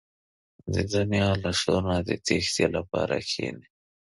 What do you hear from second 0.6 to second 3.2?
•د دنیا له شور نه د تیښتې لپاره